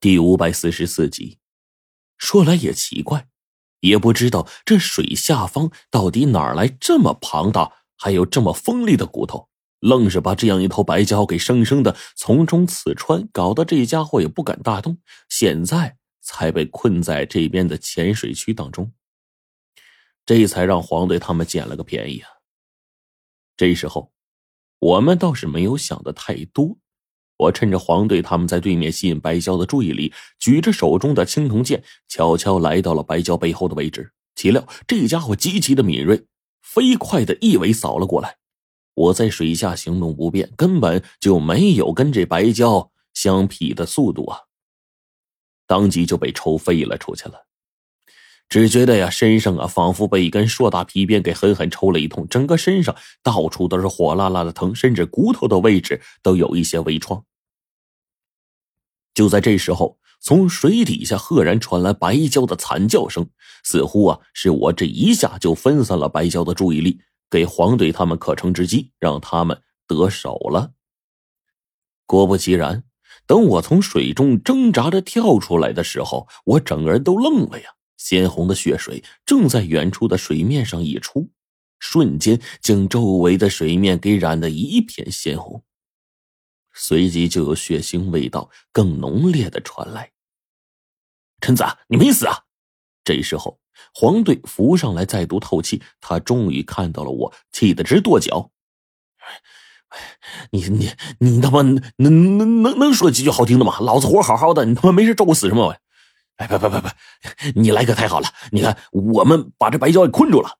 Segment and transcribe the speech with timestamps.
[0.00, 1.38] 第五百四十四集，
[2.16, 3.28] 说来也奇怪，
[3.80, 9.50] 也不知道这水下方到底哪来这么庞大，还有这么锋利的骨头，
[9.80, 14.96] 愣是把这样一头白蛟给生生的从中刺穿，搞得这家伙也不敢大动，
[15.28, 18.94] 现在才被困在这边的浅水区当中。
[20.24, 22.30] 这才让黄队他们捡了个便宜啊！
[23.54, 24.14] 这时候，
[24.78, 26.78] 我们倒是没有想的太多。
[27.40, 34.12] 我趁着黄队他们在对面吸引白蛟的注意力，举着手中的青铜剑，悄悄来到了白蛟背后的位置。
[34.34, 36.22] 岂料这家伙极其的敏锐，
[36.60, 38.36] 飞快的一尾扫了过来。
[38.94, 44.40] 我在水下行动不便，根本就没有跟这白蛟相匹的速度啊！
[45.66, 47.46] 当即就被抽飞了出去了。
[48.50, 57.24] 只觉得呀，身上啊仿佛被一根硕大皮鞭给狠狠抽了一通，整个身上到处都是火辣辣的疼，甚至骨头的位置都有一些微创。
[59.14, 63.28] 就在这时候，从水底下赫然传来白蛟的惨叫声，
[63.64, 70.72] 似乎啊是我这一下就分散了白蛟的注意力，给黄队他们可乘之机，让他们得手了。
[72.06, 72.84] 果不其然，
[73.26, 77.70] 等我从水中挣扎着跳出来的时候，我整个人都愣了呀！
[77.96, 81.30] 鲜红的血水正在远处的水面上溢出，
[81.78, 85.62] 瞬间将周围的水面给染得一片鲜红。
[86.82, 90.12] 随即就有血腥味道更浓烈的传来。
[91.42, 92.44] 陈子，你没死啊！
[93.04, 93.60] 这时候，
[93.92, 98.50] 黄队浮上来再度透气，他终于看到了我，气得直跺脚。
[100.52, 103.78] 你你你他妈能能能能说几句好听的吗？
[103.80, 105.76] 老子活好好的，你他妈没事找我死什么？
[106.36, 106.88] 哎，不不不不，
[107.56, 108.32] 你来可太好了！
[108.52, 110.58] 你看，我们把这白蛟给困住了。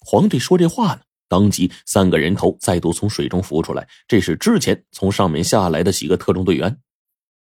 [0.00, 1.02] 皇帝说这话呢，
[1.32, 3.88] 当即三个人头再度从水中浮出来。
[4.06, 6.82] 这是之前从上面下来的几个特种队员。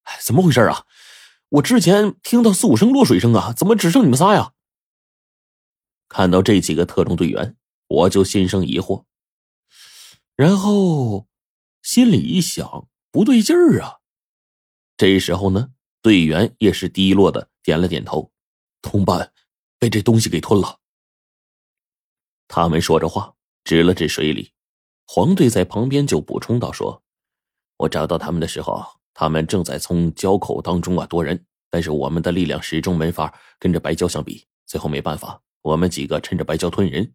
[0.03, 0.85] 哎，怎么回事啊？
[1.49, 4.53] 我之前听到四五声落水声啊，怎么只剩你们仨呀？
[6.11, 7.57] 看到这几个特种队员，
[7.89, 9.05] 我就心生疑惑，
[10.37, 11.27] 然后
[11.83, 14.01] 心里一想，不对劲儿啊。
[14.99, 15.71] 这时候呢，
[16.03, 17.49] 队员也是低落的。
[17.63, 18.33] 点了点头，
[18.81, 19.33] 同伴
[19.79, 20.79] 被这东西给吞了。
[22.49, 23.35] 他们说着话，
[23.65, 24.53] 指了指水里。
[25.07, 27.03] 黄队在旁边就补充道：“说，
[27.79, 34.47] 我找到他们的时候，他们正在从交口当中啊夺人，但是我们的力量始终没法跟着白蛟相比。
[34.67, 37.13] 最后没办法，我们几个趁着白蛟吞人，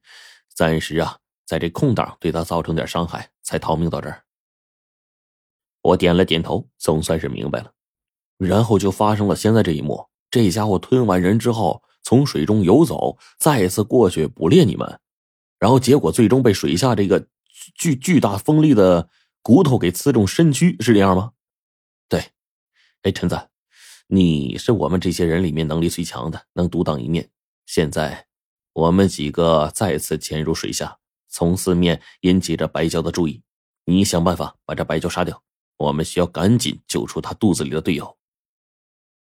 [0.54, 4.24] 暂时啊在这空档对他造成点伤害，才逃命到这儿。”
[5.82, 7.72] 我点了点头，总算是明白了。
[8.38, 10.10] 然后就发生了现在这一幕。
[10.30, 15.00] 这家伙吞完人之后，从水中游走，再一次过去捕猎你们，
[15.66, 17.28] 然后结果最终被水下这个
[17.74, 19.10] 巨巨大锋利的
[19.42, 21.32] 骨头给刺中身躯，是这样吗？
[22.08, 22.24] 对，
[23.02, 23.50] 哎，陈子，
[24.06, 27.32] 你是我们这些人里面能力最强的，能独当一面。
[27.66, 28.28] 现在，
[28.74, 31.00] 我们几个再次潜入水下，
[31.30, 33.42] 从四面引起着白蛟的注意，
[33.86, 35.42] 你想办法把这白蛟杀掉。
[35.78, 38.16] 我们需要赶紧救出他肚子里的队友。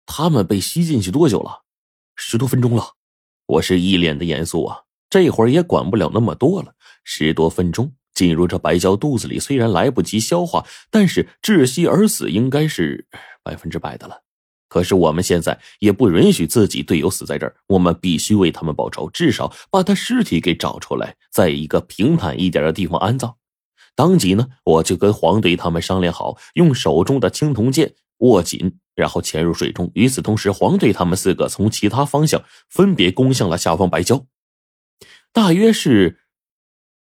[0.05, 1.63] 他们被吸进去多久了？
[2.17, 2.95] 十多分钟了。
[3.47, 4.83] 我是一脸的严肃啊，
[5.15, 6.75] 这会儿也管不了那么多了。
[7.05, 13.07] 十多分钟进入这白蛟肚子里，虽然来不及消化，但是窒息而死应该是
[13.45, 14.23] 百分之百的了。
[14.69, 23.37] 可是我们现在也不允许自己队友死在这儿，我们必须为他们报仇，至少把他尸体给找出来，在一个平坦一点的地方安葬。
[23.95, 28.81] 当即呢，我就跟黄队他们商量好，用手中的青铜剑握紧。
[28.97, 29.91] 然后潜入水中。
[29.95, 34.27] 与此同时，黄队他们四个从其他方向分别攻向了下方白蛟，
[35.35, 36.21] 大约是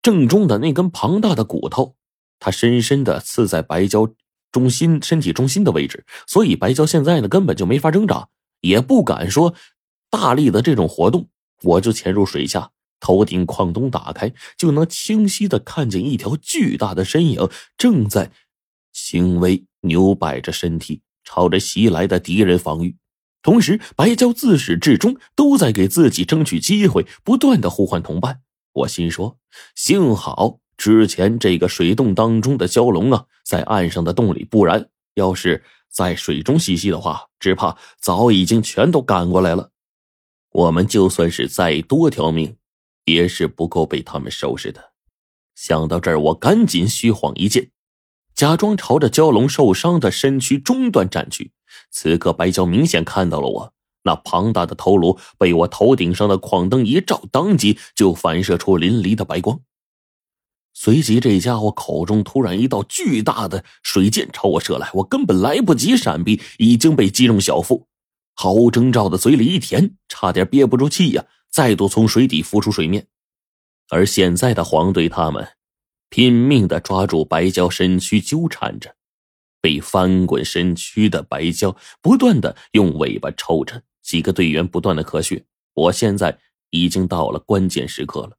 [0.03, 1.95] 正中的那根庞大的骨头，
[2.39, 4.13] 它深深的刺在白蛟
[4.51, 8.27] 中心身体中心的位置，所以白蛟现在呢根本就没法挣扎，
[8.59, 9.55] 也不敢说
[10.11, 11.29] 大力的这种活动。
[11.63, 18.29] 我就潜入水下，头顶矿洞打开，就能清晰的看见一条巨大的身影正在
[18.91, 21.01] 轻微扭摆着身体。
[21.23, 22.95] 朝着袭来的敌人防御，
[23.47, 28.41] 同时白蛟自始至终都在给自己争取机会，不断的呼唤同伴。
[28.73, 29.37] 我心说，
[29.73, 39.71] 幸好之前这个水洞当中的蛟龙啊，在岸上的洞里，不然要是在水中嬉戏的话，只怕早已经全都赶过来了。
[40.51, 42.57] 我们就算是再多条命，
[43.05, 44.91] 也是不够被他们收拾的。
[45.55, 47.71] 想到这儿，我赶紧虚晃一剑。
[48.35, 51.53] 假装朝着蛟龙受伤的身躯中段站去。
[51.91, 53.73] 此刻，白蛟明显看到了我，
[54.03, 59.59] 那庞大的头颅被我头顶上的矿灯一照，当即就反射出淋漓的白光。
[60.73, 67.87] 随即，这家伙口中突然一道巨大的水箭朝我射来，我根本来不及闪避，已经被击中小腹，
[68.35, 73.07] 毫无征兆的嘴里一甜，差点憋不住气呀，再度从水底浮出水面。
[73.89, 75.47] 而现在的黄队他们
[76.09, 78.93] 拼命的抓住白蛟身躯纠缠着，
[79.61, 85.43] 被翻滚身躯的白蛟不断的用尾巴抽着，几个队员不断的咳血。
[85.73, 86.37] 我现在
[86.69, 88.31] 已经到了关键时刻了，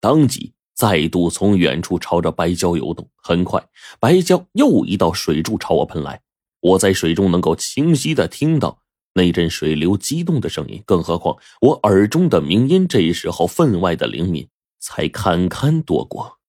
[0.00, 0.52] 当即。
[0.76, 3.64] 再度从远处朝着白蛟游动，很快，
[4.00, 6.20] 白蛟又一道水柱朝我喷来。
[6.58, 8.80] 我在水中能够清晰的听到
[9.12, 14.48] 那阵水流激动的声音，更何况我耳中的鸣音这时候分外的灵敏，
[14.80, 16.40] 才堪堪躲过。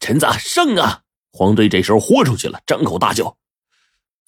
[0.00, 1.02] 陈子胜啊！
[1.30, 3.36] 黄队这时候豁出去了，张口大叫。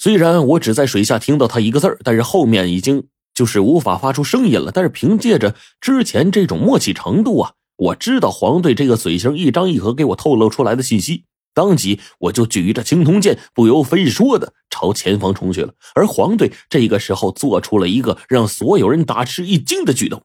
[0.03, 3.05] 虽然我只在水下听到他一个字但是后面已经
[3.35, 4.73] 就是无法发出声音了。
[4.73, 7.53] 但是凭借着之前这种默契程度啊！
[7.77, 11.23] 我知道黄队这个嘴型一张一合给我透露出来的信息，
[11.55, 15.73] 当即我就举着青铜剑，不由分说的朝前方冲去了。
[15.95, 20.25] 而黄队这个时候做出了一个让所有人大吃一惊的举动，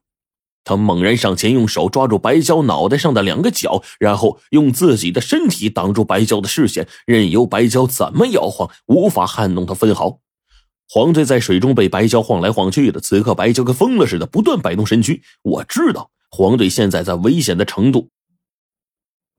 [0.68, 10.20] 他猛然上前，用手抓住白蛟脑袋上的两个角，然后用自己的身体挡住白蛟的视线，任由白蛟怎么摇晃，无法撼动他分毫。
[10.90, 15.22] 黄队在水中被白蛟晃来晃去的，此刻白蛟跟疯了似的，不断摆动身躯。
[15.42, 16.10] 我知道。
[16.30, 18.10] 黄队现在在危险的程度，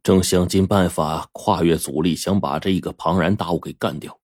[0.01, 4.17] 正想尽办法跨越阻力，想把这一个庞然大物给干掉。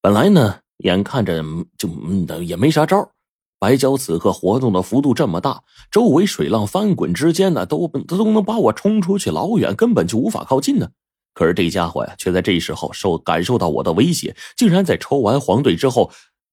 [0.00, 1.44] 本来呢，眼看着
[1.78, 3.08] 就嗯也没啥招。
[3.58, 10.90] 白蛟此刻活动的幅度这么大，周围水浪翻滚之间呢，都都都能把我冲出去老远，根本就无法靠近呢。
[11.32, 16.10] 可是这家伙呀，却在这时候受感受到我的威胁，竟然在抽完黄队之后，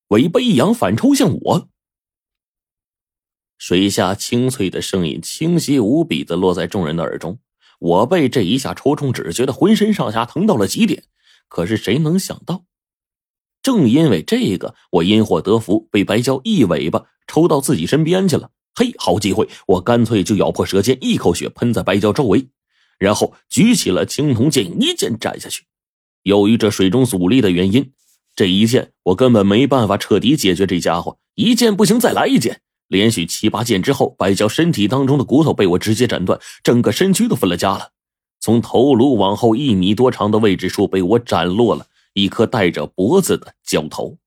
[0.09, 1.67] 尾巴一扬，反抽向我。
[3.57, 7.39] 水下清脆的声音清晰无比的落在众人的耳中，
[7.79, 11.03] 我被这一下抽中，只觉得浑身上下疼到了极点。
[11.47, 12.65] 可是谁能想到，
[13.63, 18.51] 正因为这个，我因祸得福，被白蛟一尾巴抽到自己身边去了。
[18.75, 22.47] 嘿，好机会，我干脆就咬破舌尖，一口血喷在白蛟周围，
[22.99, 25.63] 然后举起了青铜剑，一剑斩下去。
[26.23, 27.91] 由于这水中阻力的原因，
[28.35, 32.61] 这一剑我根本没办法彻底解决这家伙，一剑不行，再来一剑。
[32.89, 37.91] 连续七八剑之后，白蛟身体当中的骨头被我直接斩断，整个身躯都分了家了。
[38.41, 44.17] 从头颅往后一米多长的位置处，被我斩落了一颗带着脖子的蛟头。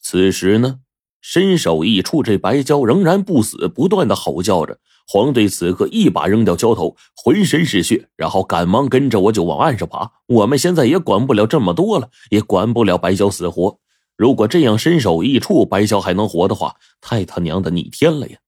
[0.00, 0.80] 此时呢，
[1.20, 4.80] 身首异处，这白蛟仍然不死，不断的吼叫着。
[5.06, 10.10] 黄队此刻一把扔掉蛟头，浑身是血，然后赶忙跟着我就往岸上爬。
[10.26, 13.78] 我们现在也管不了这么多了，也管不了白蛟死活。
[14.16, 18.38] 如果这样身首异处，白蛟还能活的话，太他娘的逆天了呀！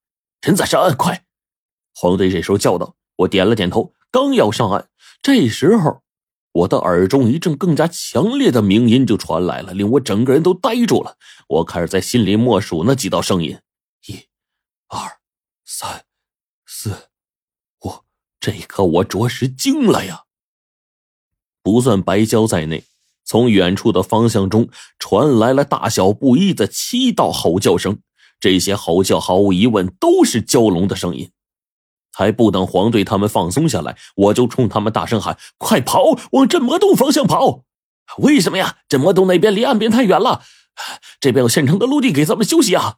[0.41, 1.25] 陈子上岸，快！
[1.95, 2.95] 黄队这时候叫道。
[3.17, 4.89] 我点了点头，刚要上岸，
[5.23, 6.03] 这时候
[6.55, 11.17] 我的耳中一阵更加强烈的鸣音就传来了，令我整个人都呆住了。
[11.49, 13.59] 我开始在心里默数那几道声音：
[14.07, 14.21] 一、
[14.87, 15.19] 二、
[15.65, 16.05] 三、
[16.65, 17.09] 四、
[17.85, 17.93] 五。
[18.39, 20.23] 这一刻，我着实惊了呀！
[21.61, 22.85] 不算白蛟在内。
[23.25, 24.69] 从远处的方向中
[24.99, 27.99] 传来了大小不一的七道吼叫声，
[28.39, 31.33] 这些吼叫毫无疑问都是蛟龙的声音。
[32.15, 37.65] 还不等黄队他们放松下来，我就冲他们大声喊：“快跑，往镇魔洞方向跑！”
[38.19, 38.79] 为什么呀？
[38.89, 40.43] 镇魔洞那边离岸边太远了，
[41.21, 42.97] 这边有现成的陆地给咱们休息啊！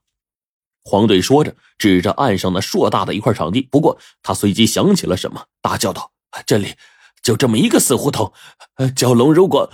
[0.85, 3.63] 黄队说着，指着岸上那硕大的一块场地。
[3.63, 6.13] 不过他随即想起了什么，大叫道
[6.47, 6.75] ：“这里
[7.23, 8.33] 就这么一个死胡同，
[8.95, 9.71] 蛟龙如果……”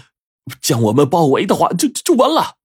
[0.61, 2.57] 将我们包围的话，就就完了。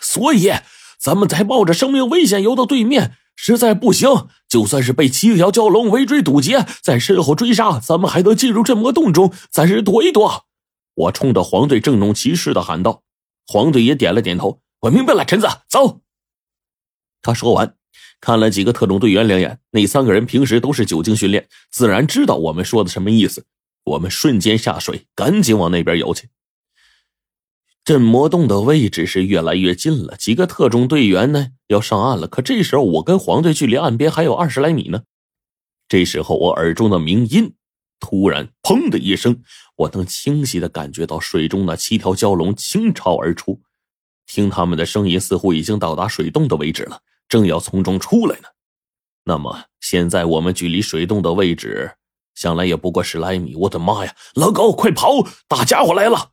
[0.00, 0.52] 所以，
[0.96, 10.46] 咱们再冒着生命危险游到对面，实在不行，就算是被七条蛟龙围追堵截，在身后追杀，咱们还能进入镇魔洞中，暂时躲一躲。
[10.94, 13.02] 我冲着黄队郑重其事的喊道。
[13.46, 14.60] 黄队也点了点头。
[14.80, 16.00] 我明白了，陈子，走。
[17.22, 17.76] 他说完，
[18.20, 23.44] 看了几个特种队员两眼，那三个人平时都是久经训练，自然知道我们说的什么意思。
[23.84, 26.28] 我们瞬间下水，赶紧往那边游去。
[27.86, 32.26] 镇魔洞的位置是越来越近了，几个特种队员呢要上岸了。
[32.26, 35.04] 可这时候我跟黄队距离岸边还有二十来米呢。
[35.86, 37.54] 这时候我耳中的鸣音
[38.00, 39.40] 突然“砰”的一声，
[39.76, 43.60] 我能清晰的感觉到水中那七条蛟龙倾巢而出，
[44.26, 48.48] 听他们的声音似乎已经到达水洞的位置了，正要从中出来呢。
[49.26, 51.92] 那么现在我们距离水洞的位置，
[52.34, 53.54] 想来也不过十来米。
[53.54, 54.12] 我的妈呀！
[54.34, 55.24] 老高，快跑！
[55.46, 56.32] 大家伙来了！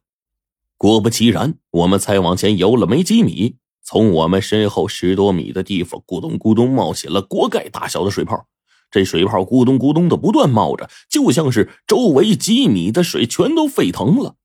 [0.84, 8.48] 果不其然，我们才往前游了没几米，从我们身后十多米的地方，咕咚咕咚冒起了锅盖大小的水泡。
[8.92, 14.36] 这水泡咕咚咕咚的不断冒着，就像是周围几米的水全都沸腾了。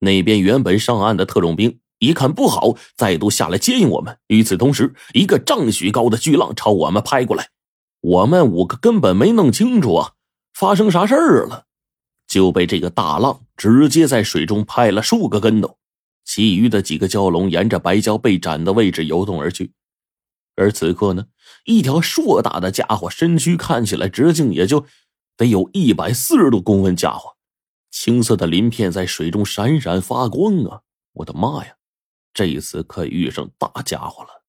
[0.00, 4.18] 那边原本上岸的特种兵一看不好，再度下来接应我们。
[4.26, 7.50] 与此同时，一个丈许高的巨浪朝我们拍过来，
[8.00, 10.14] 我们五个根本没弄清楚啊，
[10.52, 11.66] 发生啥事儿了，
[12.30, 15.78] 就被这个大浪直接在水中拍了数个跟头。
[16.24, 19.72] 其余的几个蛟龙沿着白蛟被斩的位置游动而去。
[20.54, 21.26] 而此刻呢，
[21.64, 24.86] 一条硕大的家伙，身躯看起来直径也就
[25.36, 27.36] 得有一百四十多公分，家伙，
[27.90, 30.82] 青色的鳞片在水中闪闪发光啊！
[31.14, 31.74] 我的妈呀，
[32.32, 34.39] 这一次可遇上大家伙了。